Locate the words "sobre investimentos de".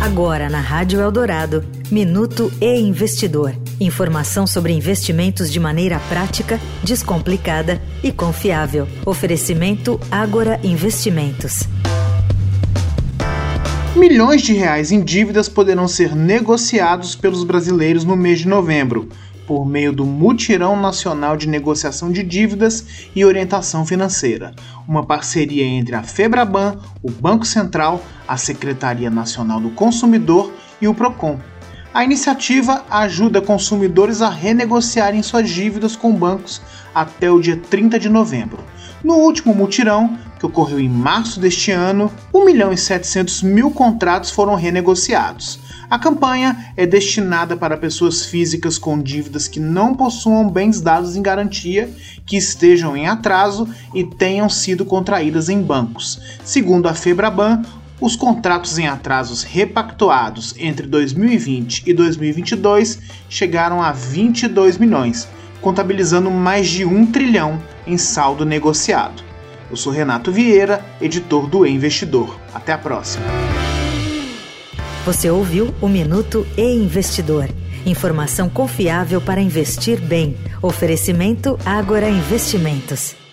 4.46-5.58